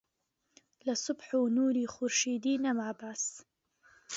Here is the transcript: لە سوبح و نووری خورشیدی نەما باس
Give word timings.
لە 0.85 0.93
سوبح 1.03 1.27
و 1.39 1.43
نووری 1.55 1.85
خورشیدی 1.93 2.55
نەما 2.63 2.89
باس 2.99 3.25